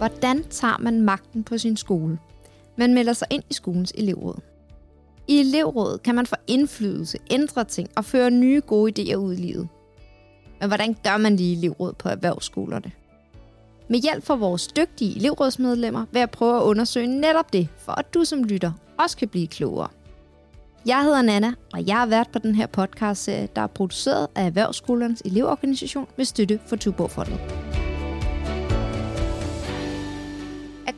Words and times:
Hvordan 0.00 0.44
tager 0.50 0.78
man 0.78 1.00
magten 1.00 1.44
på 1.44 1.58
sin 1.58 1.76
skole? 1.76 2.18
Man 2.76 2.94
melder 2.94 3.12
sig 3.12 3.28
ind 3.30 3.42
i 3.50 3.54
skolens 3.54 3.92
elevråd. 3.98 4.40
I 5.28 5.40
elevrådet 5.40 6.02
kan 6.02 6.14
man 6.14 6.26
få 6.26 6.36
indflydelse, 6.46 7.18
ændre 7.30 7.64
ting 7.64 7.88
og 7.96 8.04
føre 8.04 8.30
nye 8.30 8.62
gode 8.66 8.92
idéer 9.00 9.14
ud 9.14 9.32
i 9.32 9.36
livet. 9.36 9.68
Men 10.60 10.68
hvordan 10.68 10.96
gør 11.04 11.16
man 11.16 11.32
det 11.32 11.40
i 11.40 11.52
elevrådet 11.52 11.96
på 11.96 12.08
erhvervsskolerne? 12.08 12.92
Med 13.88 13.98
hjælp 13.98 14.24
fra 14.24 14.34
vores 14.34 14.66
dygtige 14.66 15.16
elevrådsmedlemmer 15.16 16.06
vil 16.12 16.20
jeg 16.20 16.30
prøve 16.30 16.56
at 16.56 16.62
undersøge 16.62 17.20
netop 17.20 17.52
det, 17.52 17.68
for 17.78 17.92
at 17.92 18.14
du 18.14 18.24
som 18.24 18.44
lytter 18.44 18.72
også 18.98 19.16
kan 19.16 19.28
blive 19.28 19.46
klogere. 19.46 19.88
Jeg 20.86 21.02
hedder 21.02 21.22
Nana, 21.22 21.52
og 21.72 21.86
jeg 21.86 21.96
har 21.96 22.06
været 22.06 22.28
på 22.32 22.38
den 22.38 22.54
her 22.54 22.66
podcast, 22.66 23.26
der 23.26 23.62
er 23.62 23.66
produceret 23.66 24.26
af 24.34 24.46
Erhvervsskolernes 24.46 25.20
elevorganisation 25.24 26.06
med 26.16 26.24
støtte 26.24 26.60
for 26.66 26.76
Tuborgfondet. 26.76 27.69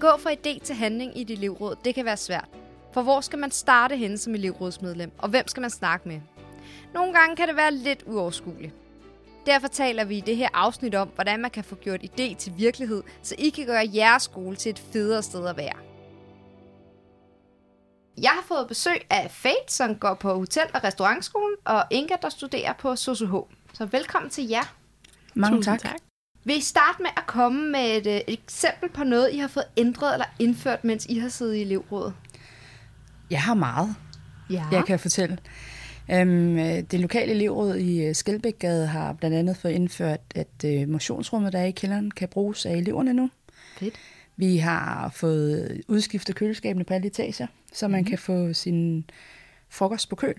Gå 0.03 0.19
fra 0.19 0.33
idé 0.33 0.59
til 0.65 0.75
handling 0.75 1.19
i 1.19 1.23
et 1.23 1.31
elevråd, 1.31 1.77
det 1.85 1.95
kan 1.95 2.05
være 2.05 2.17
svært. 2.17 2.49
For 2.93 3.03
hvor 3.03 3.21
skal 3.21 3.39
man 3.39 3.51
starte 3.51 3.97
henne 3.97 4.19
som 4.19 4.35
elevrådsmedlem, 4.35 5.13
og 5.19 5.29
hvem 5.29 5.49
skal 5.49 5.61
man 5.61 5.71
snakke 5.71 6.09
med? 6.09 6.21
Nogle 6.95 7.13
gange 7.13 7.37
kan 7.37 7.49
det 7.49 7.57
være 7.57 7.75
lidt 7.75 8.03
uoverskueligt. 8.07 8.75
Derfor 9.47 9.69
taler 9.69 10.05
vi 10.05 10.17
i 10.17 10.21
det 10.21 10.37
her 10.37 10.49
afsnit 10.55 10.95
om, 10.95 11.09
hvordan 11.15 11.41
man 11.41 11.51
kan 11.51 11.65
få 11.65 11.75
gjort 11.75 12.01
idé 12.03 12.35
til 12.37 12.53
virkelighed, 12.57 13.03
så 13.23 13.35
I 13.39 13.49
kan 13.49 13.67
gøre 13.67 13.91
jeres 13.95 14.23
skole 14.23 14.57
til 14.57 14.71
et 14.71 14.79
federe 14.79 15.23
sted 15.23 15.47
at 15.47 15.57
være. 15.57 15.77
Jeg 18.23 18.31
har 18.31 18.45
fået 18.49 18.69
besøg 18.69 19.07
af 19.11 19.31
Fate, 19.31 19.69
som 19.69 19.95
går 19.95 20.15
på 20.15 20.35
Hotel- 20.35 20.71
og 20.75 20.85
Restaurantskolen, 20.85 21.57
og 21.65 21.85
Inga, 21.91 22.17
der 22.23 22.29
studerer 22.29 22.73
på 22.73 22.97
SOSUH. 22.97 23.35
Så 23.73 23.87
velkommen 23.87 24.31
til 24.31 24.49
jer. 24.49 24.75
Mange 25.35 25.57
Tusind 25.57 25.79
tak. 25.79 25.81
tak. 25.81 26.12
Vil 26.45 26.57
I 26.57 26.61
starte 26.61 27.03
med 27.03 27.11
at 27.17 27.27
komme 27.27 27.71
med 27.71 27.97
et, 27.97 28.07
et 28.07 28.23
eksempel 28.29 28.89
på 28.89 29.05
noget, 29.05 29.33
I 29.33 29.39
har 29.39 29.49
fået 29.49 29.67
ændret 29.77 30.13
eller 30.13 30.27
indført, 30.39 30.85
mens 30.85 31.07
I 31.07 31.19
har 31.19 31.29
siddet 31.29 31.55
i 31.55 31.63
elevrådet? 31.63 32.15
Jeg 33.31 33.43
har 33.43 33.55
meget, 33.55 33.95
ja. 34.51 34.65
jeg 34.73 34.85
kan 34.85 34.99
fortælle. 34.99 35.39
Øhm, 36.11 36.57
det 36.87 37.01
lokale 37.01 37.33
elevråd 37.33 37.75
i 37.75 38.05
øh, 38.05 38.15
Skelbækgade 38.15 38.87
har 38.87 39.13
blandt 39.13 39.37
andet 39.37 39.57
fået 39.57 39.73
indført, 39.73 40.21
at 40.35 40.65
øh, 40.65 40.89
motionsrummet, 40.89 41.53
der 41.53 41.59
er 41.59 41.65
i 41.65 41.71
kælderen, 41.71 42.11
kan 42.11 42.29
bruges 42.29 42.67
af 42.67 42.73
eleverne 42.73 43.13
nu. 43.13 43.31
Fedt. 43.79 43.95
Vi 44.37 44.57
har 44.57 45.09
fået 45.15 45.83
udskiftet 45.89 46.35
køleskabene 46.35 46.85
på 46.85 46.95
alle 46.95 47.07
etager, 47.07 47.47
så 47.73 47.89
man 47.89 48.01
mm. 48.01 48.07
kan 48.07 48.19
få 48.19 48.53
sin 48.53 49.11
frokost 49.69 50.09
på 50.09 50.17
køl. 50.17 50.35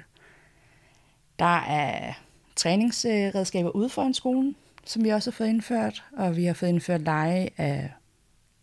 Der 1.40 1.58
er 1.60 2.14
træningsredskaber 2.56 3.70
ude 3.70 3.90
foran 3.90 4.14
skolen, 4.14 4.56
som 4.86 5.04
vi 5.04 5.10
også 5.10 5.32
har 5.32 5.36
fået 5.36 5.48
indført, 5.48 6.04
og 6.18 6.38
vi 6.38 6.46
har 6.46 6.54
fået 6.54 6.70
indført 6.70 7.02
leje 7.02 7.50
af 7.58 7.92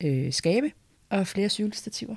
øh, 0.01 0.33
skabe 0.33 0.73
og 1.11 1.27
flere 1.27 1.49
cykelstativer. 1.49 2.17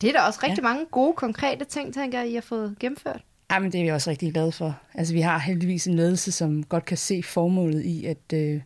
Det 0.00 0.08
er 0.08 0.12
da 0.12 0.20
også 0.20 0.40
rigtig 0.42 0.62
ja. 0.62 0.68
mange 0.68 0.86
gode, 0.90 1.14
konkrete 1.14 1.64
ting, 1.64 1.94
tænker 1.94 2.18
jeg, 2.18 2.30
I 2.30 2.34
har 2.34 2.40
fået 2.40 2.76
gennemført. 2.80 3.24
Jamen, 3.50 3.72
det 3.72 3.80
er 3.80 3.84
vi 3.84 3.90
også 3.90 4.10
rigtig 4.10 4.32
glade 4.32 4.52
for. 4.52 4.80
Altså, 4.94 5.14
vi 5.14 5.20
har 5.20 5.38
heldigvis 5.38 5.86
en 5.86 5.94
ledelse, 5.94 6.32
som 6.32 6.64
godt 6.64 6.84
kan 6.84 6.96
se 6.96 7.22
formålet 7.22 7.84
i, 7.84 8.04
at, 8.04 8.32
øh, 8.34 8.60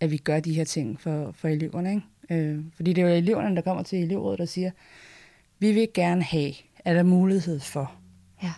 at 0.00 0.10
vi 0.10 0.16
gør 0.16 0.40
de 0.40 0.52
her 0.52 0.64
ting 0.64 1.00
for, 1.00 1.32
for 1.36 1.48
eleverne. 1.48 1.90
Ikke? 1.90 2.44
Øh, 2.44 2.64
fordi 2.76 2.92
det 2.92 3.04
er 3.04 3.08
jo 3.08 3.14
eleverne, 3.14 3.56
der 3.56 3.62
kommer 3.62 3.82
til 3.82 4.02
elevrådet 4.02 4.40
og 4.40 4.48
siger, 4.48 4.70
vi 5.58 5.72
vil 5.72 5.88
gerne 5.94 6.22
have, 6.22 6.52
er 6.84 6.94
der 6.94 7.02
mulighed 7.02 7.60
for. 7.60 7.94
Ja. 8.42 8.52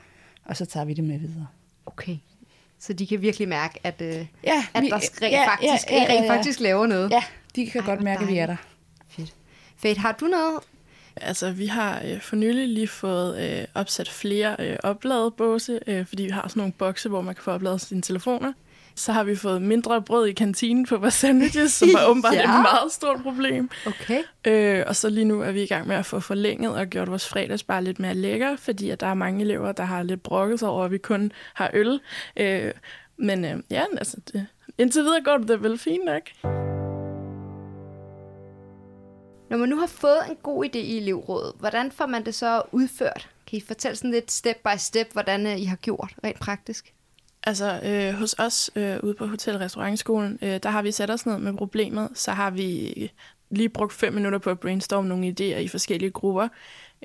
Og 0.44 0.56
så 0.56 0.66
tager 0.66 0.84
vi 0.84 0.94
det 0.94 1.05
med 1.05 1.18
videre. 1.18 1.46
Okay. 1.86 2.16
Så 2.86 2.92
de 2.92 3.06
kan 3.06 3.22
virkelig 3.22 3.48
mærke, 3.48 3.80
at, 3.84 4.02
øh, 4.02 4.27
ja, 4.44 4.66
at 4.74 4.82
der 4.82 4.94
rent, 4.94 5.22
ja, 5.22 5.48
faktisk, 5.48 5.90
ja, 5.90 5.96
ja, 5.96 6.02
ja, 6.02 6.12
ja. 6.12 6.18
rent 6.18 6.27
faktisk 6.27 6.60
laver 6.60 6.86
noget. 6.86 7.10
Ja, 7.10 7.22
de 7.56 7.66
kan 7.66 7.80
Ej, 7.80 7.86
godt 7.86 8.00
mærke, 8.00 8.22
at 8.22 8.28
vi 8.28 8.38
er 8.38 8.46
der. 8.46 8.56
Fedt. 9.08 9.34
Fedt. 9.77 9.98
Har 9.98 10.12
du 10.12 10.24
noget 10.24 10.61
Altså, 11.17 11.52
vi 11.52 11.67
har 11.67 12.02
øh, 12.05 12.20
for 12.20 12.36
nylig 12.36 12.68
lige 12.68 12.89
fået 12.89 13.50
øh, 13.50 13.64
opsat 13.74 14.08
flere 14.08 14.56
øh, 14.58 14.77
opladebåse, 14.83 15.80
øh, 15.86 16.06
fordi 16.06 16.22
vi 16.22 16.30
har 16.30 16.48
sådan 16.48 16.61
nogle 16.61 16.72
bokse, 16.72 17.08
hvor 17.08 17.20
man 17.20 17.34
kan 17.34 17.45
få 17.45 17.50
opladet 17.50 17.80
sine 17.80 18.02
telefoner. 18.02 18.52
Så 18.96 19.12
har 19.12 19.24
vi 19.24 19.36
fået 19.36 19.62
mindre 19.62 20.02
brød 20.02 20.27
i 20.27 20.32
kantinen 20.32 20.86
på 20.86 20.96
vores 20.96 21.14
sandwiches, 21.14 21.72
som 21.72 21.88
er 21.88 22.06
åbenbart 22.10 22.34
ja. 22.34 22.42
et 22.42 22.62
meget 22.62 22.92
stort 22.92 23.22
problem. 23.22 23.70
Okay. 23.86 24.22
Øh, 24.44 24.84
og 24.86 24.96
så 24.96 25.08
lige 25.08 25.24
nu 25.24 25.40
er 25.40 25.52
vi 25.52 25.62
i 25.62 25.66
gang 25.66 25.88
med 25.88 25.96
at 25.96 26.06
få 26.06 26.20
forlænget 26.20 26.77
og 26.77 26.86
gjort 26.86 27.10
vores 27.10 27.28
fredagsbar 27.28 27.80
lidt 27.80 27.98
mere 27.98 28.14
lækker, 28.14 28.56
fordi 28.56 28.90
at 28.90 29.00
der 29.00 29.06
er 29.06 29.14
mange 29.14 29.40
elever, 29.40 29.72
der 29.72 29.84
har 29.84 30.02
lidt 30.02 30.22
brokket 30.22 30.58
sig 30.58 30.68
over, 30.68 30.84
at 30.84 30.90
vi 30.90 30.98
kun 30.98 31.33
har 31.54 31.70
øl. 31.72 32.00
Øh, 32.36 32.72
men 33.16 33.44
øh, 33.44 33.60
ja, 33.70 33.83
altså, 33.98 34.16
det, 34.33 34.46
indtil 34.78 35.02
videre 35.02 35.22
går 35.24 35.36
det 35.36 35.62
vel 35.62 35.78
fint 35.78 36.04
nok. 36.04 36.22
Når 39.50 39.56
man 39.56 39.68
nu 39.68 39.77
har 39.77 39.86
fået 39.86 40.20
en 40.30 40.36
god 40.42 40.64
idé 40.64 40.78
i 40.78 40.96
elevrådet, 40.96 41.52
hvordan 41.58 41.92
får 41.92 42.06
man 42.06 42.24
det 42.24 42.34
så 42.34 42.62
udført? 42.72 43.28
Kan 43.46 43.56
I 43.56 43.60
fortælle 43.60 43.96
sådan 43.96 44.10
lidt 44.10 44.33
step 44.33 44.56
by 44.56 44.77
step, 44.78 45.12
hvordan 45.12 45.46
øh, 45.46 45.60
I 45.60 45.64
har 45.64 45.77
gjort 45.77 46.14
rent 46.24 46.40
praktisk? 46.40 46.94
Altså, 47.46 47.80
øh, 47.84 48.14
hos 48.18 48.34
os 48.38 48.70
øh, 48.77 48.96
ude 49.02 49.14
på 49.14 49.27
Hotel- 49.27 49.56
Restaurantskolen, 49.58 50.38
øh, 50.42 50.60
der 50.62 50.68
har 50.70 50.82
vi 50.82 50.92
sat 50.92 51.10
os 51.10 51.27
ned 51.27 51.38
med 51.38 51.55
problemet. 51.56 52.08
Så 52.14 52.30
har 52.30 52.50
vi 52.50 53.12
lige 53.50 53.68
brugt 53.68 53.92
fem 53.92 54.12
minutter 54.12 54.38
på 54.38 54.50
at 54.50 54.60
brainstorme 54.60 55.08
nogle 55.08 55.28
idéer 55.40 55.58
i 55.58 55.68
forskellige 55.68 56.10
grupper. 56.10 56.48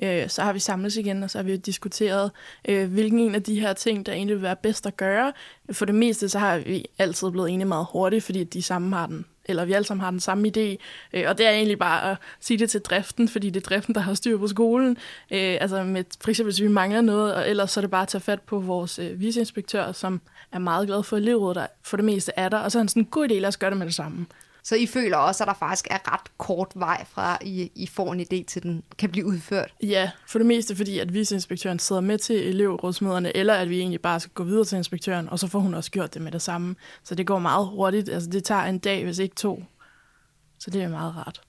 Øh, 0.02 0.28
så 0.28 0.42
har 0.42 0.52
vi 0.52 0.58
samlet 0.58 0.96
igen, 0.96 1.22
og 1.22 1.30
så 1.30 1.38
har 1.38 1.42
vi 1.42 1.56
diskuteret, 1.56 2.30
øh, 2.68 2.92
hvilken 2.92 3.18
en 3.18 3.34
af 3.34 3.42
de 3.42 3.60
her 3.60 3.72
ting, 3.72 4.06
der 4.06 4.12
egentlig 4.12 4.36
vil 4.36 4.42
være 4.42 4.56
bedst 4.56 4.86
at 4.86 4.96
gøre. 4.96 5.32
For 5.72 5.84
det 5.84 5.94
meste, 5.94 6.28
så 6.28 6.38
har 6.38 6.58
vi 6.58 6.86
altid 6.98 7.30
blevet 7.30 7.50
enige 7.50 7.68
meget 7.68 7.86
hurtigt, 7.92 8.24
fordi 8.24 8.44
de 8.44 8.62
samme 8.62 8.96
har 8.96 9.06
den 9.06 9.24
eller 9.50 9.64
vi 9.64 9.72
alle 9.72 9.86
sammen 9.86 10.04
har 10.04 10.10
den 10.10 10.20
samme 10.20 10.48
idé. 10.48 10.76
Øh, 11.12 11.24
og 11.28 11.38
det 11.38 11.46
er 11.46 11.50
egentlig 11.50 11.78
bare 11.78 12.10
at 12.10 12.16
sige 12.40 12.58
det 12.58 12.70
til 12.70 12.80
driften, 12.80 13.28
fordi 13.28 13.50
det 13.50 13.62
er 13.62 13.68
driften, 13.68 13.94
der 13.94 14.00
har 14.00 14.14
styr 14.14 14.38
på 14.38 14.46
skolen. 14.46 14.96
Øh, 15.30 15.56
altså 15.60 15.82
med, 15.82 16.04
for 16.20 16.30
eksempel, 16.30 16.52
hvis 16.52 16.62
vi 16.62 16.68
mangler 16.68 17.00
noget, 17.00 17.34
og 17.34 17.50
ellers 17.50 17.70
så 17.70 17.80
er 17.80 17.82
det 17.82 17.90
bare 17.90 18.02
at 18.02 18.08
tage 18.08 18.22
fat 18.22 18.40
på 18.40 18.58
vores 18.58 18.98
øh, 18.98 19.20
viceinspektør, 19.20 19.92
som 19.92 20.20
er 20.52 20.58
meget 20.58 20.86
glad 20.86 21.02
for 21.02 21.16
elevrådet, 21.16 21.56
der 21.56 21.66
for 21.82 21.96
det 21.96 22.04
meste 22.04 22.32
er 22.36 22.48
der. 22.48 22.58
Og 22.58 22.72
så 22.72 22.78
er 22.78 22.80
han 22.80 22.88
sådan 22.88 23.02
en 23.02 23.06
god 23.06 23.28
idé, 23.28 23.34
lad 23.34 23.48
os 23.48 23.56
gøre 23.56 23.70
det 23.70 23.78
med 23.78 23.86
det 23.86 23.94
samme. 23.94 24.26
Så 24.64 24.76
I 24.76 24.86
føler 24.86 25.16
også, 25.16 25.44
at 25.44 25.48
der 25.48 25.54
faktisk 25.54 25.86
er 25.90 26.12
ret 26.12 26.38
kort 26.38 26.72
vej 26.74 27.04
fra, 27.04 27.38
I, 27.42 27.70
I 27.74 27.86
får 27.86 28.12
en 28.12 28.20
idé 28.20 28.44
til, 28.44 28.62
den 28.62 28.82
kan 28.98 29.10
blive 29.10 29.26
udført? 29.26 29.74
Ja, 29.82 30.10
for 30.26 30.38
det 30.38 30.46
meste 30.46 30.76
fordi, 30.76 30.98
at 30.98 31.14
viceinspektøren 31.14 31.78
sidder 31.78 32.02
med 32.02 32.18
til 32.18 32.48
elevrådsmøderne, 32.48 33.36
eller 33.36 33.54
at 33.54 33.68
vi 33.68 33.78
egentlig 33.78 34.00
bare 34.00 34.20
skal 34.20 34.32
gå 34.34 34.44
videre 34.44 34.64
til 34.64 34.76
inspektøren, 34.76 35.28
og 35.28 35.38
så 35.38 35.46
får 35.46 35.58
hun 35.58 35.74
også 35.74 35.90
gjort 35.90 36.14
det 36.14 36.22
med 36.22 36.32
det 36.32 36.42
samme. 36.42 36.76
Så 37.04 37.14
det 37.14 37.26
går 37.26 37.38
meget 37.38 37.66
hurtigt. 37.66 38.08
Altså, 38.08 38.30
det 38.30 38.44
tager 38.44 38.62
en 38.62 38.78
dag, 38.78 39.04
hvis 39.04 39.18
ikke 39.18 39.34
to. 39.34 39.62
Så 40.58 40.70
det 40.70 40.82
er 40.82 40.88
meget 40.88 41.16
rart. 41.16 41.40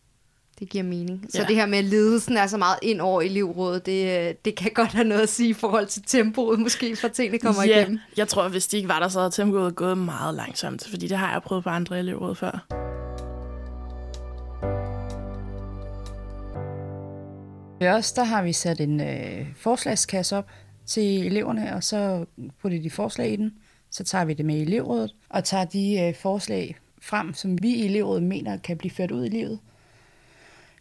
Det 0.60 0.70
giver 0.70 0.84
mening. 0.84 1.26
Så 1.30 1.42
ja. 1.42 1.48
det 1.48 1.56
her 1.56 1.66
med, 1.66 1.78
at 1.78 1.86
ledelsen 1.86 2.38
er 2.38 2.48
så 2.48 2.58
meget 2.58 2.80
ind 2.82 3.02
over 3.02 3.22
elevrådet, 3.22 3.86
det, 3.86 4.46
det 4.46 4.56
kan 4.56 4.72
godt 4.76 4.88
have 4.88 5.08
noget 5.08 5.22
at 5.22 5.30
sige 5.30 5.50
i 5.50 5.54
forhold 5.54 5.88
til 5.88 6.04
tempoet, 6.08 6.60
måske, 6.60 6.96
for 6.96 7.08
tingene 7.08 7.40
kommer 7.40 7.64
ja, 7.64 7.80
igennem. 7.80 8.00
jeg 8.18 8.28
tror, 8.28 8.44
at 8.44 8.52
hvis 8.52 8.68
de 8.68 8.78
ikke 8.78 8.90
var 8.90 9.00
der, 9.00 9.08
så 9.08 9.20
havde 9.20 9.32
tempoet 9.32 9.76
gået 9.76 9.98
meget 9.98 10.36
langsomt, 10.36 10.88
fordi 10.90 11.08
det 11.08 11.18
har 11.18 11.32
jeg 11.32 11.42
prøvet 11.42 11.64
på 11.64 11.70
andre 11.70 12.00
elevråd 12.00 12.36
før. 12.36 12.81
Ved 17.81 17.90
os, 17.90 18.12
der 18.12 18.24
har 18.24 18.44
vi 18.44 18.53
sat 18.53 18.81
en 18.81 19.02
øh, 19.02 19.47
forslagskasse 19.56 20.38
op 20.38 20.47
til 20.86 21.25
eleverne, 21.25 21.75
og 21.75 21.84
så 21.84 22.25
putter 22.62 22.81
de 22.81 22.90
forslag 22.90 23.31
i 23.31 23.36
den. 23.36 23.53
Så 23.90 24.03
tager 24.03 24.25
vi 24.25 24.34
det 24.34 24.46
med 24.46 24.56
i 24.56 24.62
elevrådet, 24.62 25.16
og 25.30 25.44
tager 25.44 25.66
de 25.66 26.02
øh, 26.02 26.16
forslag 26.16 26.75
frem, 27.02 27.34
som 27.34 27.64
vi 27.64 27.69
i 27.69 27.86
elevrådet 27.86 28.24
mener 28.24 28.58
kan 28.58 28.78
blive 28.78 28.92
ført 28.92 29.12
ud 29.12 29.25
i 29.25 29.30
livet. 29.30 29.59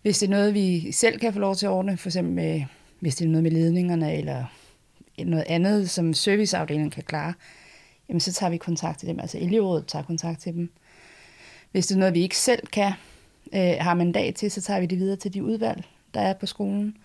Hvis 0.03 0.19
det 0.19 0.27
er 0.27 0.31
noget, 0.31 0.55
vi 0.55 0.93
selv 0.93 1.19
kan 1.19 1.33
få 1.33 1.39
lov 1.39 1.55
til 1.55 1.67
at 1.67 1.71
ordne, 1.71 1.97
for 1.97 2.09
eksempel 2.09 2.35
med, 2.35 2.63
hvis 3.01 3.17
det 3.17 3.25
er 3.25 3.29
noget 3.29 3.43
med 3.43 3.51
ledningerne, 3.51 4.17
eller 4.17 4.45
noget 5.19 5.45
andet, 5.49 5.91
som 5.91 6.15
serviceafdelingen 6.15 6.91
kan 6.91 7.03
klare, 7.03 7.35
jamen 8.09 8.21
så 8.21 8.33
tager 8.33 8.51
vi 8.51 8.57
kontakt 8.57 8.99
til 8.99 9.09
dem. 9.09 9.21
Altså 9.21 9.39
elevrådet 9.39 9.87
tager 9.87 10.05
kontakt 10.05 10.41
til 10.41 10.55
dem. 10.55 10.71
Hvis 11.73 11.87
det 11.87 11.95
er 11.95 11.99
noget, 11.99 12.15
vi 12.15 12.23
ikke 12.23 12.39
selv 12.39 12.67
kan, 12.67 12.93
øh, 13.55 13.75
har 13.81 13.95
mandat 13.95 14.35
til, 14.35 14.51
så 14.51 14.61
tager 14.61 14.81
vi 14.81 14.87
det 14.87 14.99
videre 14.99 15.17
til 15.17 15.35
de 15.35 15.45
udvalg, 15.45 15.85
der 16.15 16.21
er 16.21 16.33
på 16.33 16.47
skolen. 16.47 16.97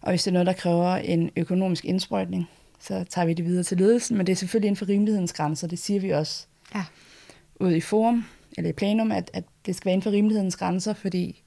Og 0.00 0.10
hvis 0.12 0.22
det 0.22 0.30
er 0.30 0.32
noget, 0.32 0.46
der 0.46 0.52
kræver 0.52 0.96
en 0.96 1.30
økonomisk 1.36 1.84
indsprøjtning, 1.84 2.48
så 2.80 3.04
tager 3.10 3.26
vi 3.26 3.34
det 3.34 3.44
videre 3.44 3.62
til 3.62 3.76
ledelsen, 3.76 4.16
men 4.16 4.26
det 4.26 4.32
er 4.32 4.36
selvfølgelig 4.36 4.68
inden 4.68 4.78
for 4.78 4.88
rimelighedens 4.88 5.32
grænser, 5.32 5.66
det 5.66 5.78
siger 5.78 6.00
vi 6.00 6.10
også 6.10 6.46
ja. 6.74 6.84
ud 7.60 7.72
i 7.72 7.80
forum, 7.80 8.24
eller 8.56 8.70
i 8.70 8.72
plenum, 8.72 9.12
at, 9.12 9.30
at 9.32 9.44
det 9.66 9.76
skal 9.76 9.84
være 9.84 9.92
inden 9.92 10.02
for 10.02 10.10
rimelighedens 10.10 10.56
grænser, 10.56 10.92
fordi 10.92 11.42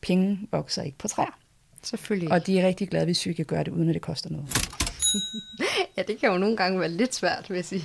penge 0.00 0.38
vokser 0.50 0.82
ikke 0.82 0.98
på 0.98 1.08
træer. 1.08 1.38
Selvfølgelig. 1.82 2.32
Og 2.32 2.46
de 2.46 2.60
er 2.60 2.66
rigtig 2.66 2.88
glade, 2.88 3.04
hvis 3.04 3.26
vi 3.26 3.32
kan 3.32 3.44
gøre 3.44 3.64
det, 3.64 3.72
uden 3.72 3.88
at 3.88 3.94
det 3.94 4.02
koster 4.02 4.30
noget. 4.30 4.68
ja, 5.96 6.02
det 6.02 6.18
kan 6.20 6.30
jo 6.30 6.38
nogle 6.38 6.56
gange 6.56 6.80
være 6.80 6.88
lidt 6.88 7.14
svært, 7.14 7.50
vil 7.50 7.54
jeg 7.54 7.64
sige. 7.64 7.84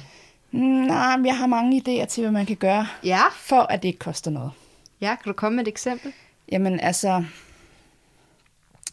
Nej, 0.51 1.17
men 1.17 1.25
jeg 1.25 1.37
har 1.37 1.47
mange 1.47 1.77
idéer 1.81 2.05
til, 2.05 2.23
hvad 2.23 2.31
man 2.31 2.45
kan 2.45 2.55
gøre, 2.55 2.87
ja. 3.03 3.21
for 3.35 3.61
at 3.61 3.83
det 3.83 3.87
ikke 3.87 3.99
koster 3.99 4.31
noget. 4.31 4.51
Ja, 5.01 5.15
kan 5.15 5.29
du 5.29 5.33
komme 5.33 5.55
med 5.55 5.63
et 5.63 5.67
eksempel? 5.67 6.13
Jamen 6.51 6.79
altså, 6.79 7.23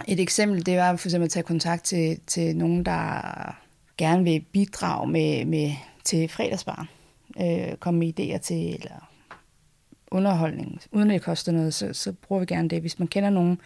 et 0.08 0.20
eksempel, 0.20 0.66
det 0.66 0.78
var 0.78 0.96
for 0.96 1.08
eksempel 1.08 1.24
at 1.24 1.30
tage 1.30 1.42
kontakt 1.42 1.84
til, 1.84 2.20
til 2.26 2.56
nogen, 2.56 2.84
der 2.84 3.20
gerne 3.98 4.24
vil 4.24 4.44
bidrage 4.52 5.10
med, 5.10 5.44
med 5.44 5.72
til 6.04 6.28
fredagsbarn. 6.28 6.88
Øh, 7.40 7.76
komme 7.76 8.00
med 8.00 8.20
idéer 8.20 8.38
til, 8.38 8.74
eller 8.74 9.10
underholdning, 10.10 10.80
uden 10.92 11.10
at 11.10 11.14
det 11.14 11.22
koster 11.22 11.52
noget, 11.52 11.74
så, 11.74 11.92
så 11.92 12.12
bruger 12.12 12.40
vi 12.40 12.46
gerne 12.46 12.68
det. 12.68 12.80
Hvis 12.80 12.98
man 12.98 13.08
kender 13.08 13.30
nogen, 13.30 13.60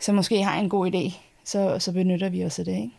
som 0.00 0.14
måske 0.14 0.42
har 0.42 0.60
en 0.60 0.68
god 0.68 0.94
idé, 0.94 1.14
så, 1.44 1.78
så 1.78 1.92
benytter 1.92 2.28
vi 2.28 2.44
os 2.44 2.58
af 2.58 2.64
det, 2.64 2.76
ikke? 2.76 2.90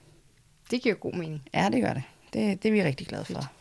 Det 0.71 0.81
giver 0.81 0.95
god 0.95 1.13
mening. 1.13 1.41
Ja, 1.53 1.69
det 1.71 1.81
gør 1.81 1.93
det. 1.93 2.03
Det, 2.33 2.63
det 2.63 2.69
er 2.69 2.73
vi 2.73 2.83
rigtig 2.83 3.07
glade 3.07 3.25
for. 3.25 3.51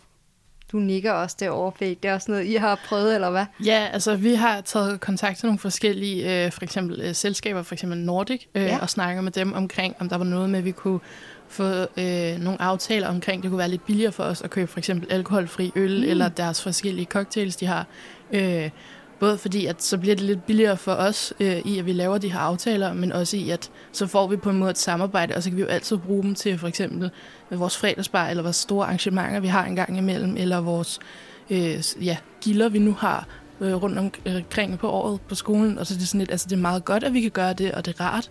Du 0.72 0.76
nikker 0.76 1.12
også 1.12 1.36
derovre, 1.40 1.72
Fæk. 1.78 2.02
Det 2.02 2.08
er 2.08 2.14
også 2.14 2.30
noget, 2.30 2.44
I 2.44 2.54
har 2.54 2.80
prøvet, 2.88 3.14
eller 3.14 3.30
hvad? 3.30 3.44
Ja, 3.64 3.88
altså 3.92 4.16
vi 4.16 4.34
har 4.34 4.60
taget 4.60 5.00
kontakt 5.00 5.38
til 5.38 5.46
nogle 5.46 5.58
forskellige, 5.58 6.44
øh, 6.44 6.52
for 6.52 6.62
eksempel 6.62 7.00
øh, 7.00 7.14
selskaber, 7.14 7.62
for 7.62 7.74
eksempel 7.74 7.98
Nordic, 7.98 8.46
øh, 8.54 8.62
ja. 8.62 8.78
og 8.78 8.90
snakker 8.90 9.22
med 9.22 9.32
dem 9.32 9.52
omkring, 9.52 9.94
om 9.98 10.08
der 10.08 10.16
var 10.16 10.24
noget 10.24 10.50
med, 10.50 10.58
at 10.58 10.64
vi 10.64 10.70
kunne 10.70 11.00
få 11.48 11.64
øh, 11.96 12.38
nogle 12.38 12.62
aftaler 12.62 13.08
omkring, 13.08 13.42
det 13.42 13.50
kunne 13.50 13.58
være 13.58 13.68
lidt 13.68 13.86
billigere 13.86 14.12
for 14.12 14.24
os 14.24 14.42
at 14.42 14.50
købe 14.50 14.66
for 14.66 14.78
eksempel 14.78 15.12
alkoholfri 15.12 15.72
øl, 15.76 15.98
mm. 15.98 16.10
eller 16.10 16.28
deres 16.28 16.62
forskellige 16.62 17.06
cocktails, 17.06 17.56
de 17.56 17.66
har. 17.66 17.86
Øh, 18.32 18.70
både 19.20 19.38
fordi, 19.38 19.66
at 19.66 19.82
så 19.82 19.98
bliver 19.98 20.16
det 20.16 20.24
lidt 20.24 20.46
billigere 20.46 20.76
for 20.76 20.92
os 20.92 21.32
øh, 21.40 21.58
i, 21.58 21.78
at 21.78 21.86
vi 21.86 21.92
laver 21.92 22.18
de 22.18 22.32
her 22.32 22.38
aftaler, 22.38 22.92
men 22.92 23.12
også 23.12 23.36
i, 23.36 23.50
at 23.50 23.70
så 23.92 24.06
får 24.06 24.26
vi 24.26 24.36
på 24.36 24.50
en 24.50 24.58
måde 24.58 24.70
et 24.70 24.78
samarbejde, 24.78 25.34
og 25.34 25.42
så 25.42 25.50
kan 25.50 25.56
vi 25.56 25.62
jo 25.62 25.68
altid 25.68 25.96
bruge 25.96 26.22
dem 26.22 26.34
til 26.34 26.58
for 26.58 26.68
eksempel 26.68 27.10
øh, 27.50 27.60
vores 27.60 27.76
fredagsbar, 27.76 28.28
eller 28.28 28.42
vores 28.42 28.56
store 28.56 28.86
arrangementer, 28.86 29.40
vi 29.40 29.48
har 29.48 29.64
en 29.64 29.76
gang 29.76 29.98
imellem, 29.98 30.36
eller 30.36 30.60
vores 30.60 30.98
øh, 31.50 31.82
ja, 32.04 32.16
gilder, 32.40 32.68
vi 32.68 32.78
nu 32.78 32.92
har 32.92 33.26
øh, 33.60 33.74
rundt 33.74 33.98
omkring 33.98 34.72
øh, 34.72 34.78
på 34.78 34.90
året 34.90 35.20
på 35.20 35.34
skolen. 35.34 35.78
Og 35.78 35.86
så 35.86 35.94
er 35.94 35.98
det 35.98 36.08
sådan 36.08 36.18
lidt, 36.18 36.30
altså 36.30 36.46
det 36.50 36.56
er 36.56 36.60
meget 36.60 36.84
godt, 36.84 37.04
at 37.04 37.14
vi 37.14 37.20
kan 37.20 37.30
gøre 37.30 37.52
det, 37.52 37.72
og 37.72 37.86
det 37.86 37.96
er 38.00 38.04
rart, 38.04 38.30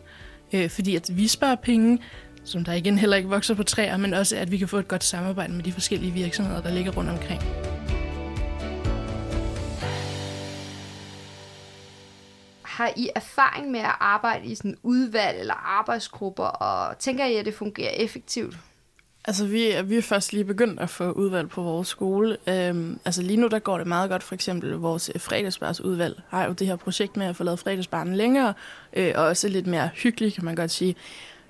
øh, 0.54 0.70
fordi 0.70 0.96
at 0.96 1.10
vi 1.14 1.28
sparer 1.28 1.56
penge, 1.56 2.00
som 2.44 2.64
der 2.64 2.74
igen 2.74 2.98
heller 2.98 3.18
ikke 3.18 3.30
vokser 3.30 3.54
på 3.54 3.64
træer, 3.64 3.98
men 3.98 4.14
også 4.14 4.36
at 4.36 4.52
vi 4.52 4.58
kan 4.58 4.68
få 4.68 4.78
et 4.78 4.88
godt 4.88 5.04
samarbejde 5.04 5.54
med 5.54 5.64
de 5.64 5.72
forskellige 5.72 6.14
virksomheder, 6.14 6.62
der 6.62 6.72
ligger 6.72 6.92
rundt 6.92 7.10
omkring. 7.10 7.69
Har 12.80 12.92
I 12.96 13.10
erfaring 13.16 13.72
med 13.72 13.80
at 13.80 13.96
arbejde 14.00 14.46
i 14.46 14.56
sådan 14.56 14.78
udvalg 14.84 15.40
eller 15.40 15.54
arbejdsgrupper, 15.54 16.44
og 16.44 16.98
tænker 17.00 17.26
I, 17.26 17.36
at 17.36 17.46
det 17.46 17.54
fungerer 17.54 17.90
effektivt? 17.92 18.58
Altså, 19.26 19.46
vi, 19.48 19.72
er- 19.72 19.82
vi 19.82 19.98
er 19.98 20.02
først 20.02 20.34
lige 20.34 20.44
begyndt 20.46 20.80
at 20.80 20.90
få 20.90 21.12
udvalg 21.12 21.50
på 21.50 21.62
vores 21.62 21.88
skole. 21.88 22.38
Øhm, 22.48 23.00
altså, 23.06 23.22
lige 23.22 23.38
nu 23.38 23.48
der 23.48 23.60
går 23.60 23.78
det 23.78 23.88
meget 23.88 24.10
godt. 24.10 24.24
For 24.24 24.36
eksempel 24.36 24.72
vores 24.72 25.12
øh, 25.16 25.22
fredagsbarsudvalg 25.22 26.22
har 26.30 26.46
jo 26.46 26.52
det 26.54 26.68
her 26.68 26.76
projekt 26.76 27.18
med 27.18 27.26
at 27.26 27.36
få 27.36 27.44
lavet 27.44 27.60
fredagsbaren 27.60 28.16
længere, 28.16 28.54
øh, 28.94 29.12
og 29.16 29.24
også 29.26 29.48
lidt 29.48 29.68
mere 29.68 29.90
hyggeligt, 29.94 30.36
kan 30.36 30.46
man 30.46 30.56
godt 30.56 30.72
sige. 30.72 30.96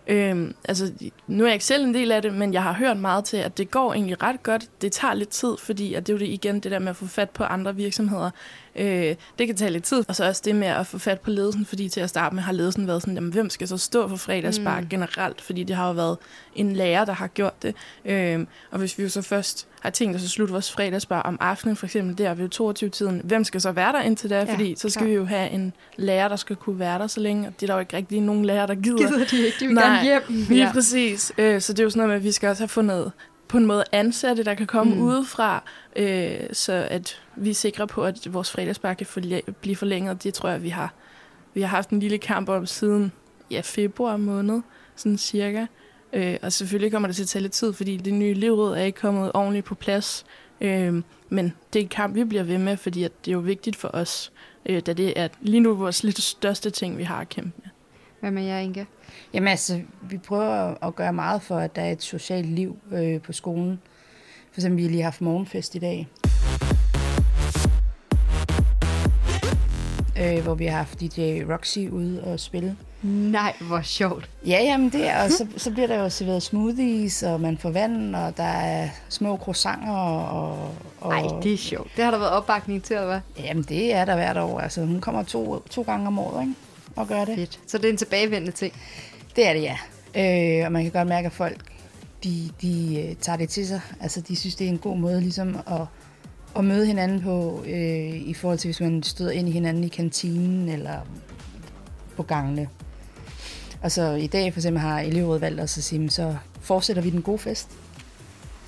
Øhm, 0.10 0.56
altså, 0.66 0.92
nu 1.28 1.44
er 1.44 1.48
jeg 1.48 1.54
ikke 1.54 1.66
selv 1.66 1.86
en 1.86 1.94
del 1.94 2.12
af 2.12 2.22
det, 2.22 2.34
men 2.34 2.54
jeg 2.54 2.64
har 2.64 2.74
hørt 2.74 2.98
meget 2.98 3.26
til, 3.26 3.38
at 3.38 3.58
det 3.58 3.72
går 3.72 3.94
egentlig 3.94 4.24
ret 4.24 4.44
godt. 4.44 4.82
Det 4.82 4.92
tager 4.92 5.14
lidt 5.14 5.30
tid, 5.30 5.58
fordi 5.60 5.94
at 5.94 6.08
det 6.08 6.14
er 6.14 6.18
jo 6.18 6.20
det 6.20 6.28
igen 6.28 6.60
det 6.60 6.72
der 6.72 6.80
med 6.80 6.90
at 6.90 6.96
få 6.96 7.08
fat 7.08 7.30
på 7.30 7.44
andre 7.44 7.76
virksomheder. 7.76 8.30
Øh, 8.76 9.16
det 9.40 9.48
kan 9.48 9.56
tage 9.56 9.72
lidt 9.72 9.84
tid. 9.84 10.04
Og 10.08 10.16
så 10.16 10.28
også 10.28 10.42
det 10.46 10.56
med 10.56 10.68
at 10.68 10.88
få 10.88 10.98
fat 10.98 11.20
på 11.20 11.30
ledelsen, 11.30 11.66
fordi 11.66 11.90
til 11.90 12.02
at 12.02 12.10
starte 12.10 12.36
med 12.36 12.44
har 12.44 12.52
ledelsen 12.52 12.88
været 12.88 13.02
sådan, 13.02 13.16
jamen, 13.16 13.34
hvem 13.34 13.50
skal 13.50 13.68
så 13.68 13.78
stå 13.78 14.08
for 14.08 14.16
fredagsbar 14.16 14.80
mm. 14.80 14.90
generelt? 14.90 15.42
Fordi 15.42 15.64
det 15.64 15.76
har 15.76 15.88
jo 15.88 15.94
været 15.94 16.18
en 16.56 16.74
lærer, 16.74 17.06
der 17.06 17.14
har 17.14 17.28
gjort 17.28 17.64
det. 17.64 17.76
Øh, 18.06 18.46
og 18.72 18.80
hvis 18.80 18.98
vi 18.98 19.04
jo 19.04 19.10
så 19.10 19.22
først 19.22 19.68
har 19.80 19.90
tænkt 19.90 20.16
os 20.16 20.24
at 20.24 20.30
slutte 20.30 20.52
vores 20.52 20.72
fredagsbar 20.72 21.22
om 21.22 21.38
aftenen, 21.42 21.76
for 21.76 21.86
eksempel 21.86 22.18
der 22.18 22.34
ved 22.34 22.50
22-tiden, 22.86 23.22
hvem 23.24 23.44
skal 23.44 23.62
så 23.62 23.72
være 23.72 23.92
der 23.94 24.02
indtil 24.02 24.30
da? 24.30 24.40
Ja, 24.40 24.54
fordi 24.54 24.76
så 24.78 24.90
skal 24.90 25.00
klart. 25.00 25.10
vi 25.10 25.16
jo 25.16 25.26
have 25.26 25.50
en 25.50 25.74
lærer, 25.98 26.28
der 26.28 26.36
skal 26.36 26.56
kunne 26.56 26.80
være 26.80 27.00
der 27.00 27.08
så 27.08 27.20
længe, 27.20 27.48
og 27.48 27.54
det 27.60 27.64
er 27.64 27.68
der 27.68 27.74
jo 27.74 27.80
ikke 27.80 27.98
rigtig 27.98 28.22
nogen 28.22 28.46
lærer, 28.46 28.66
der 28.66 28.76
gider. 28.76 28.98
Gider 28.98 29.26
de 29.26 29.46
ikke? 29.46 29.58
De 29.60 29.66
vil 29.66 29.76
Nej, 29.76 29.86
gerne 29.86 30.04
hjem. 30.04 30.22
Lige 30.50 30.66
ja. 30.66 30.72
præcis. 30.74 31.32
Øh, 31.38 31.62
så 31.62 31.74
det 31.74 31.80
er 31.80 31.84
jo 31.84 31.90
sådan 31.90 31.98
noget 32.00 32.10
med, 32.10 32.16
at 32.16 32.24
vi 32.24 32.32
skal 32.32 32.50
også 32.50 32.64
have 32.64 32.68
fundet 32.70 33.12
på 33.48 33.58
en 33.58 33.66
måde 33.66 33.84
ansatte, 33.92 34.44
der 34.44 34.54
kan 34.54 34.68
komme 34.68 34.94
Mm. 34.94 35.00
mm. 35.00 35.06
udefra, 35.06 35.64
øh, 35.96 36.32
så 36.54 36.88
at 36.90 37.22
vi 37.36 37.50
er 37.50 37.54
sikre 37.54 37.88
på, 37.88 38.04
at 38.04 38.34
vores 38.34 38.52
fredagsbar 38.52 38.94
kan 38.94 39.08
forlæ- 39.08 39.52
blive 39.62 39.76
forlænget. 39.76 40.24
Det 40.24 40.34
tror 40.34 40.50
jeg, 40.50 40.64
vi 40.64 40.70
har, 40.70 40.94
vi 41.54 41.62
har 41.62 41.68
haft 41.68 41.90
en 41.90 42.00
lille 42.00 42.18
kamp 42.18 42.50
om 42.50 42.66
siden 42.66 43.12
ja, 43.52 43.62
februar 43.64 44.18
måned, 44.18 44.62
sådan 44.96 45.18
cirka. 45.18 45.66
Øh, 46.14 46.38
og 46.42 46.54
selvfølgelig 46.54 46.92
kommer 46.92 47.08
det 47.08 47.16
til 47.16 47.24
at 47.24 47.28
tage 47.28 47.42
lidt 47.42 47.54
tid, 47.54 47.74
fordi 47.74 47.98
det 47.98 48.14
nye 48.14 48.30
elevråd 48.30 48.78
er 48.78 48.84
ikke 48.84 49.00
kommet 49.00 49.32
ordentligt 49.34 49.66
på 49.66 49.76
plads. 49.76 50.26
Øh, 50.62 51.04
men 51.30 51.54
det 51.74 51.80
er 51.80 51.84
en 51.84 51.90
kamp, 51.90 52.16
vi 52.16 52.24
bliver 52.24 52.44
ved 52.44 52.58
med, 52.58 52.78
fordi 52.78 53.04
at 53.04 53.12
det 53.26 53.32
er 53.32 53.34
jo 53.34 53.40
vigtigt 53.40 53.76
for 53.76 53.90
os, 53.94 54.32
øh, 54.66 54.82
da 54.86 54.94
det 54.94 55.20
er 55.20 55.28
lige 55.42 55.60
nu 55.60 55.74
vores 55.74 56.04
lidt 56.04 56.22
største 56.22 56.70
ting, 56.70 56.98
vi 56.98 57.04
har 57.04 57.22
at 57.22 57.30
kæmpe 57.30 57.52
med. 57.64 57.70
Hvad 58.20 58.32
med 58.32 58.44
jer, 58.44 58.60
Inge? 58.60 58.88
Jamen 59.34 59.48
altså, 59.48 59.82
vi 60.02 60.18
prøver 60.18 60.84
at 60.88 60.96
gøre 60.96 61.14
meget 61.14 61.42
for, 61.42 61.58
at 61.58 61.76
der 61.76 61.82
er 61.82 61.92
et 61.92 62.04
socialt 62.04 62.50
liv 62.50 62.78
øh, 62.92 63.22
på 63.22 63.34
skolen. 63.34 63.80
For 64.52 64.60
eksempel, 64.60 64.78
vi 64.78 64.84
har 64.84 64.90
lige 64.90 65.04
haft 65.04 65.22
morgenfest 65.22 65.76
i 65.76 65.80
dag. 65.80 66.08
Øh, 70.20 70.44
hvor 70.44 70.54
vi 70.54 70.66
har 70.66 70.78
haft 70.78 71.00
DJ 71.00 71.42
Roxy 71.50 71.80
ude 71.80 72.24
og 72.24 72.40
spille. 72.40 72.76
Nej, 73.02 73.54
hvor 73.62 73.82
sjovt. 73.82 74.30
Ja, 74.46 74.64
jamen 74.64 74.90
det 74.90 75.08
er, 75.08 75.24
og 75.24 75.32
så, 75.32 75.48
så 75.58 75.72
bliver 75.72 75.88
der 75.88 76.00
jo 76.00 76.10
serveret 76.10 76.44
smoothies, 76.44 77.24
og 77.24 77.42
man 77.42 77.58
får 77.58 77.70
vand, 77.70 78.16
og 78.16 78.38
der 78.38 78.44
er 78.44 78.90
små 79.10 79.38
croissanter, 79.38 79.94
og... 79.94 80.76
og 81.02 81.10
Nej, 81.10 81.40
det 81.44 81.54
er 81.54 81.58
sjovt. 81.58 81.92
Det 81.96 82.04
har 82.04 82.12
der 82.12 82.18
været 82.18 82.32
opbakning 82.32 82.84
til, 82.84 82.96
eller 82.96 83.08
hvad? 83.08 83.20
Jamen 83.40 83.64
det 83.64 83.94
er 83.94 84.06
der 84.06 84.16
hvert 84.16 84.38
år. 84.38 84.60
Altså, 84.60 84.86
hun 84.86 85.02
kommer 85.02 85.24
to, 85.24 85.60
to 85.70 85.82
gange 85.82 86.08
om 86.08 86.20
året, 86.20 86.42
ikke? 86.42 86.54
Og 86.96 87.08
gør 87.08 87.26
det. 87.26 87.36
Fedt. 87.36 87.60
Så 87.68 87.78
det 87.78 87.86
er 87.86 87.90
en 87.90 87.98
tilbagevendende 87.98 88.52
ting. 88.52 88.74
Det 89.36 89.48
er 89.48 89.54
det, 89.54 89.62
ja. 89.62 89.78
Øh, 90.16 90.66
og 90.66 90.72
man 90.72 90.84
kan 90.84 90.92
godt 90.92 91.08
mærke, 91.08 91.26
at 91.26 91.32
folk 91.32 91.58
de, 92.24 92.50
de 92.62 93.06
øh, 93.08 93.16
tager 93.16 93.38
det 93.38 93.50
til 93.50 93.68
sig. 93.68 93.82
Altså, 94.02 94.22
de 94.22 94.36
synes, 94.36 94.56
det 94.56 94.66
er 94.66 94.72
en 94.72 94.78
god 94.78 94.98
måde 94.98 95.22
ligesom 95.22 95.58
at, 95.68 95.82
at 96.56 96.66
møde 96.66 96.86
hinanden 96.86 97.22
på, 97.22 97.64
øh, 97.68 98.16
i 98.16 98.34
forhold 98.34 98.60
til, 98.60 98.68
hvis 98.68 98.82
man 98.82 99.04
støder 99.04 99.32
ind 99.32 99.50
i 99.50 99.52
hinanden 99.52 99.84
i 99.84 99.88
kantinen 99.88 100.70
eller 100.70 101.00
på 102.16 102.24
gangene. 102.24 102.70
Og 103.84 103.92
så 103.92 104.12
i 104.12 104.28
dag 104.28 104.54
for 104.54 104.60
eksempel 104.60 104.82
har 104.82 105.00
elevrådet 105.00 105.42
valgt 105.42 105.62
os 105.62 105.78
at 105.78 105.84
sige, 105.84 106.10
så 106.10 106.36
fortsætter 106.62 107.02
vi 107.02 107.10
den 107.10 107.22
gode 107.22 107.40
fest 107.40 107.70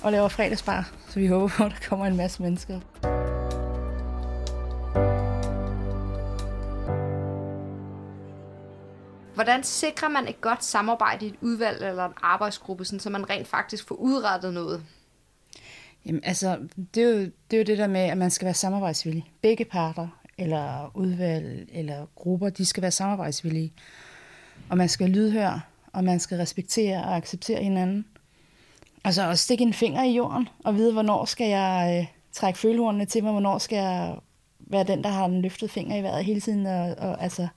og 0.02 0.12
laver 0.12 0.28
fredagsbar, 0.28 0.90
så 1.08 1.20
vi 1.20 1.26
håber 1.26 1.48
på, 1.48 1.64
at 1.64 1.70
der 1.70 1.88
kommer 1.88 2.06
en 2.06 2.16
masse 2.16 2.42
mennesker. 2.42 2.80
Hvordan 9.34 9.62
sikrer 9.62 10.08
man 10.08 10.28
et 10.28 10.40
godt 10.40 10.64
samarbejde 10.64 11.26
i 11.26 11.28
et 11.28 11.36
udvalg 11.40 11.82
eller 11.82 12.04
en 12.04 12.12
arbejdsgruppe, 12.22 12.84
sådan, 12.84 13.00
så 13.00 13.10
man 13.10 13.30
rent 13.30 13.48
faktisk 13.48 13.88
får 13.88 13.94
udrettet 13.94 14.54
noget? 14.54 14.82
Jamen, 16.06 16.20
altså, 16.24 16.58
det 16.94 17.02
er, 17.02 17.08
jo, 17.08 17.18
det 17.20 17.56
er 17.56 17.58
jo 17.58 17.64
det 17.64 17.78
der 17.78 17.86
med, 17.86 18.00
at 18.00 18.18
man 18.18 18.30
skal 18.30 18.44
være 18.46 18.54
samarbejdsvillig. 18.54 19.24
Begge 19.42 19.64
parter, 19.64 20.08
eller 20.38 20.90
udvalg, 20.94 21.68
eller 21.72 22.06
grupper, 22.14 22.50
de 22.50 22.64
skal 22.64 22.82
være 22.82 22.90
samarbejdsvillige. 22.90 23.72
Og 24.68 24.76
man 24.76 24.88
skal 24.88 25.10
lydhøre, 25.10 25.60
og 25.92 26.04
man 26.04 26.20
skal 26.20 26.38
respektere 26.38 27.04
og 27.04 27.16
acceptere 27.16 27.62
hinanden. 27.62 28.04
Altså 29.04 29.30
at 29.30 29.38
stikke 29.38 29.64
en 29.64 29.72
finger 29.72 30.02
i 30.04 30.12
jorden, 30.12 30.48
og 30.64 30.74
vide, 30.74 30.92
hvornår 30.92 31.24
skal 31.24 31.48
jeg 31.48 31.98
øh, 32.00 32.16
trække 32.32 32.58
følehornene 32.58 33.04
til 33.04 33.24
mig, 33.24 33.32
hvornår 33.32 33.58
skal 33.58 33.76
jeg 33.76 34.16
være 34.58 34.84
den, 34.84 35.04
der 35.04 35.10
har 35.10 35.28
den 35.28 35.42
løftet 35.42 35.70
finger 35.70 35.96
i 35.96 36.02
vejret 36.02 36.24
hele 36.24 36.40
tiden. 36.40 36.66
Og, 36.66 36.94
og 36.98 37.22
altså, 37.22 37.48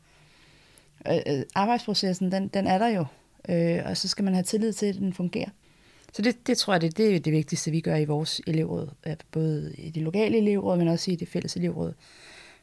øh, 1.08 1.18
øh, 1.28 1.44
arbejdsprocessen, 1.56 2.32
den, 2.32 2.48
den 2.48 2.68
er 2.68 2.78
der 2.78 2.88
jo. 2.88 3.06
Øh, 3.50 3.82
og 3.86 3.98
så 3.98 4.08
skal 4.08 4.26
man 4.26 4.34
have 4.34 4.44
tillid 4.44 4.74
til, 4.74 4.86
at 4.86 4.96
den 4.96 5.14
fungerer. 5.14 5.50
Så 6.16 6.22
det, 6.22 6.48
det 6.48 6.58
tror 6.58 6.74
jeg, 6.74 6.82
det, 6.82 6.98
det 6.98 7.16
er 7.16 7.20
det 7.20 7.34
vigtigste, 7.34 7.72
vi 7.72 7.80
gør 7.80 7.96
i 7.96 8.06
vores 8.06 8.42
elevråd. 8.48 8.90
Både 9.32 9.76
i 9.78 9.90
det 9.90 10.04
lokale 10.04 10.38
elevråd, 10.38 10.78
men 10.78 10.88
også 10.88 11.12
i 11.12 11.16
det 11.16 11.28
fælles 11.28 11.56
elevråd. 11.56 11.94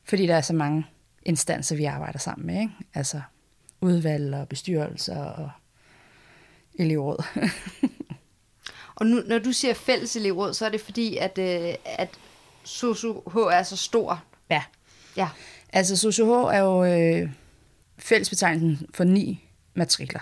Fordi 0.05 0.27
der 0.27 0.37
er 0.37 0.41
så 0.41 0.53
mange 0.53 0.87
instanser, 1.23 1.77
vi 1.77 1.85
arbejder 1.85 2.19
sammen 2.19 2.47
med. 2.47 2.61
Ikke? 2.61 2.73
Altså 2.95 3.21
udvalg 3.81 4.35
og 4.35 4.49
bestyrelser 4.49 5.25
og 5.25 5.51
elevråd. 6.75 7.25
Og 8.95 9.07
nu, 9.07 9.23
når 9.27 9.39
du 9.39 9.53
siger 9.53 9.75
fælles 9.75 10.17
elevråd, 10.17 10.55
så 10.55 10.67
er 10.67 10.71
det 10.71 10.81
fordi, 10.81 11.17
at, 11.17 11.39
øh, 11.39 11.75
at 11.85 12.09
SOSU 12.65 13.13
H 13.13 13.37
er 13.37 13.63
så 13.63 13.77
stor. 13.77 14.25
ja. 14.51 14.63
Ja. 15.17 15.29
Altså 15.73 15.97
SOSUH 15.97 16.55
er 16.55 16.59
jo 16.59 16.85
øh, 16.85 17.31
fællesbetegnelsen 17.99 18.87
for 18.95 19.05
ni 19.05 19.45
matrikler, 19.75 20.21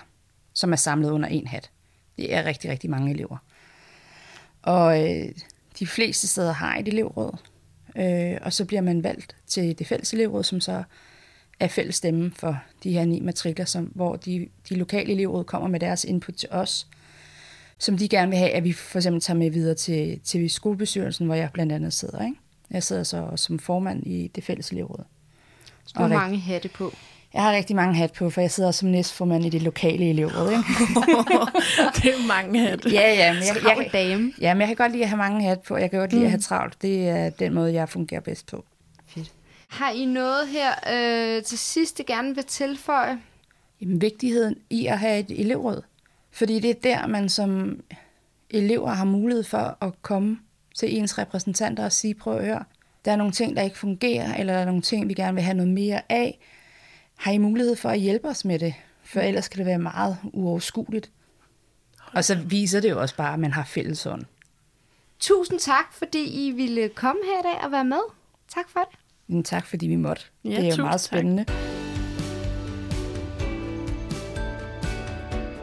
som 0.53 0.71
er 0.71 0.75
samlet 0.75 1.09
under 1.09 1.29
en 1.29 1.47
hat. 1.47 1.69
Det 2.17 2.33
er 2.33 2.43
rigtig, 2.43 2.71
rigtig 2.71 2.89
mange 2.89 3.11
elever. 3.11 3.37
Og 4.61 5.09
øh, 5.09 5.29
de 5.79 5.87
fleste 5.87 6.27
steder 6.27 6.51
har 6.51 6.75
et 6.77 6.87
elevråd, 6.87 7.37
øh, 7.95 8.37
og 8.41 8.53
så 8.53 8.65
bliver 8.65 8.81
man 8.81 9.03
valgt 9.03 9.35
til 9.47 9.79
det 9.79 9.87
fælles 9.87 10.13
elevråd, 10.13 10.43
som 10.43 10.61
så 10.61 10.83
er 11.59 11.67
fælles 11.67 11.95
stemme 11.95 12.31
for 12.35 12.59
de 12.83 12.91
her 12.91 13.05
ni 13.05 13.19
matrikler, 13.19 13.65
som, 13.65 13.85
hvor 13.85 14.15
de, 14.15 14.47
de 14.69 14.75
lokale 14.75 15.11
elevråd 15.11 15.43
kommer 15.43 15.67
med 15.67 15.79
deres 15.79 16.03
input 16.03 16.35
til 16.35 16.49
os, 16.51 16.87
som 17.77 17.97
de 17.97 18.09
gerne 18.09 18.29
vil 18.29 18.37
have, 18.39 18.51
at 18.51 18.63
vi 18.63 18.73
for 18.73 18.99
eksempel 18.99 19.21
tager 19.21 19.37
med 19.37 19.51
videre 19.51 19.75
til, 19.75 20.19
til 20.19 20.49
skolebestyrelsen, 20.49 21.25
hvor 21.25 21.35
jeg 21.35 21.49
blandt 21.53 21.71
andet 21.71 21.93
sidder. 21.93 22.25
Ikke? 22.25 22.37
Jeg 22.71 22.83
sidder 22.83 23.03
så 23.03 23.31
som 23.35 23.59
formand 23.59 24.07
i 24.07 24.31
det 24.35 24.43
fælles 24.43 24.71
elevråd. 24.71 25.03
Du 25.95 25.99
har 25.99 26.03
Og 26.03 26.09
mange 26.09 26.39
hatte 26.39 26.69
på. 26.69 26.93
Jeg 27.33 27.43
har 27.43 27.53
rigtig 27.53 27.75
mange 27.75 27.95
hat 27.95 28.13
på, 28.13 28.29
for 28.29 28.41
jeg 28.41 28.51
sidder 28.51 28.67
også 28.67 28.79
som 28.79 28.89
næstformand 28.89 29.45
i 29.45 29.49
det 29.49 29.61
lokale 29.61 30.09
elevråd. 30.09 30.51
Ikke? 30.51 30.63
det 31.95 32.13
er 32.13 32.27
mange 32.27 32.59
hatte. 32.59 32.89
ja, 32.89 33.13
ja, 33.13 33.33
men 33.33 33.41
jeg, 33.41 33.77
jeg, 33.77 33.89
dame. 33.93 34.33
ja, 34.41 34.53
men 34.53 34.61
jeg 34.61 34.67
kan 34.67 34.75
godt 34.75 34.91
lide 34.91 35.03
at 35.03 35.09
have 35.09 35.17
mange 35.17 35.43
hat 35.43 35.61
på, 35.61 35.73
og 35.73 35.81
jeg 35.81 35.89
kan 35.89 35.99
godt 35.99 36.13
lide 36.13 36.25
at 36.25 36.31
have 36.31 36.41
travlt. 36.41 36.81
Det 36.81 37.09
er 37.09 37.29
den 37.29 37.53
måde, 37.53 37.73
jeg 37.73 37.89
fungerer 37.89 38.21
bedst 38.21 38.47
på. 38.47 38.65
Fedt. 39.07 39.31
Har 39.67 39.91
I 39.91 40.05
noget 40.05 40.47
her 40.47 40.71
øh, 40.93 41.43
til 41.43 41.57
sidst, 41.57 41.99
I 41.99 42.03
gerne 42.03 42.35
vil 42.35 42.43
tilføje? 42.43 43.19
Jamen, 43.81 44.01
vigtigheden 44.01 44.55
i 44.69 44.85
at 44.85 44.99
have 44.99 45.19
et 45.19 45.39
elevråd. 45.41 45.81
Fordi 46.31 46.59
det 46.59 46.69
er 46.69 46.79
der, 46.83 47.07
man 47.07 47.29
som 47.29 47.79
elever 48.49 48.89
har 48.89 49.05
mulighed 49.05 49.43
for 49.43 49.77
at 49.81 50.01
komme 50.01 50.39
til 50.75 50.97
ens 50.97 51.17
repræsentanter 51.17 51.85
og 51.85 51.91
sige, 51.91 52.13
prøv 52.13 52.37
at 52.37 52.45
høre, 52.45 52.63
der 53.05 53.11
er 53.11 53.15
nogle 53.15 53.33
ting, 53.33 53.55
der 53.55 53.61
ikke 53.61 53.77
fungerer, 53.77 54.35
eller 54.35 54.53
der 54.53 54.59
er 54.59 54.65
nogle 54.65 54.81
ting, 54.81 55.09
vi 55.09 55.13
gerne 55.13 55.33
vil 55.33 55.43
have 55.43 55.57
noget 55.57 55.71
mere 55.71 56.01
af. 56.09 56.39
Har 57.21 57.31
I 57.31 57.37
mulighed 57.37 57.75
for 57.75 57.89
at 57.89 57.99
hjælpe 57.99 58.27
os 58.27 58.45
med 58.45 58.59
det? 58.59 58.73
For 59.03 59.19
ellers 59.19 59.47
kan 59.47 59.57
det 59.57 59.65
være 59.65 59.79
meget 59.79 60.17
uoverskueligt. 60.33 61.11
Og 62.13 62.23
så 62.23 62.35
viser 62.35 62.79
det 62.79 62.89
jo 62.89 63.01
også 63.01 63.15
bare, 63.15 63.33
at 63.33 63.39
man 63.39 63.51
har 63.51 63.63
fælles 63.63 64.05
ånd. 64.05 64.23
Tusind 65.19 65.59
tak, 65.59 65.93
fordi 65.93 66.47
I 66.47 66.51
ville 66.51 66.89
komme 66.89 67.21
her 67.25 67.39
i 67.39 67.53
dag 67.53 67.65
og 67.65 67.71
være 67.71 67.85
med. 67.85 67.99
Tak 68.55 68.69
for 68.69 68.79
det. 68.79 68.99
Men 69.27 69.43
tak, 69.43 69.65
fordi 69.65 69.87
vi 69.87 69.95
måtte. 69.95 70.23
Ja, 70.43 70.49
det 70.49 70.67
er 70.67 70.75
jo 70.75 70.83
meget 70.83 71.01
tak. 71.01 71.17
spændende. 71.17 71.45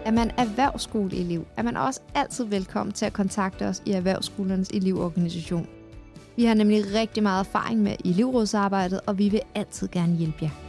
Er 0.05 0.11
man 0.11 0.31
erhvervsskoleelev, 0.39 1.47
er 1.57 1.63
man 1.63 1.77
også 1.77 2.01
altid 2.15 2.45
velkommen 2.45 2.93
til 2.93 3.07
at 3.07 3.13
kontakte 3.13 3.67
os 3.67 3.83
i 3.87 3.91
Erhvervsskolernes 3.91 4.69
elevorganisation. 4.69 5.69
Vi 6.37 6.45
har 6.45 6.55
nemlig 6.55 6.95
rigtig 6.95 7.23
meget 7.23 7.41
erfaring 7.47 7.83
med 7.83 7.97
elevrådsarbejdet, 8.05 9.01
og 9.07 9.19
vi 9.19 9.29
vil 9.29 9.41
altid 9.55 9.89
gerne 9.89 10.17
hjælpe 10.17 10.39
jer. 10.43 10.68